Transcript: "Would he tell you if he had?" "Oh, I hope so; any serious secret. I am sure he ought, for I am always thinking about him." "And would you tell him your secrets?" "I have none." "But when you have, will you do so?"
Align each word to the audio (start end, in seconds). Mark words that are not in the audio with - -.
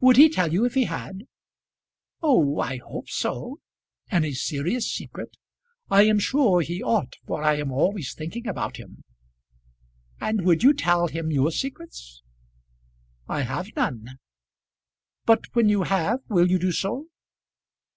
"Would 0.00 0.16
he 0.16 0.28
tell 0.28 0.52
you 0.52 0.64
if 0.64 0.74
he 0.74 0.86
had?" 0.86 1.28
"Oh, 2.20 2.58
I 2.58 2.78
hope 2.78 3.08
so; 3.08 3.60
any 4.10 4.32
serious 4.32 4.90
secret. 4.92 5.36
I 5.88 6.02
am 6.02 6.18
sure 6.18 6.62
he 6.62 6.82
ought, 6.82 7.14
for 7.28 7.44
I 7.44 7.58
am 7.58 7.70
always 7.70 8.12
thinking 8.12 8.48
about 8.48 8.78
him." 8.78 9.04
"And 10.20 10.44
would 10.44 10.64
you 10.64 10.72
tell 10.74 11.06
him 11.06 11.30
your 11.30 11.52
secrets?" 11.52 12.24
"I 13.28 13.42
have 13.42 13.68
none." 13.76 14.18
"But 15.26 15.44
when 15.54 15.68
you 15.68 15.84
have, 15.84 16.22
will 16.28 16.50
you 16.50 16.58
do 16.58 16.72
so?" 16.72 17.06